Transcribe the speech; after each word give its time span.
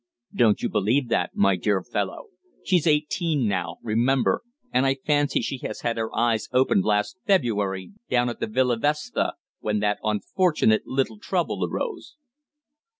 "Don't 0.33 0.63
you 0.63 0.67
believe 0.69 1.09
that, 1.09 1.35
my 1.35 1.55
dear 1.55 1.83
fellow. 1.83 2.29
She's 2.63 2.87
eighteen 2.87 3.47
now, 3.47 3.77
remember, 3.83 4.41
and 4.73 4.83
I 4.83 4.95
fancy 4.95 5.41
she 5.41 5.59
had 5.79 5.97
her 5.99 6.17
eyes 6.17 6.49
opened 6.51 6.85
last 6.85 7.19
February 7.27 7.91
down 8.09 8.27
at 8.27 8.39
the 8.39 8.47
Villa 8.47 8.77
Vespa, 8.77 9.33
when 9.59 9.77
that 9.81 9.99
unfortunate 10.03 10.87
little 10.87 11.19
trouble 11.19 11.63
arose." 11.63 12.15